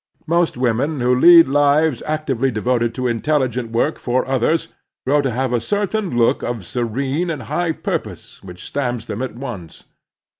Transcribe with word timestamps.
Most 0.25 0.57
women 0.57 0.99
who 0.99 1.13
lead 1.15 1.47
lives 1.47 2.01
actively 2.07 2.49
devoted 2.49 2.95
to 2.95 3.07
intelligent 3.07 3.69
work 3.69 3.99
for 3.99 4.25
others 4.27 4.69
grow 5.05 5.21
to 5.21 5.29
have 5.29 5.53
a 5.53 5.59
certain 5.59 6.17
look 6.17 6.41
of 6.41 6.65
serene 6.65 7.29
and 7.29 7.43
high 7.43 7.71
ptupose 7.73 8.43
which 8.43 8.65
stamps 8.65 9.05
them 9.05 9.21
at 9.21 9.35
once. 9.35 9.83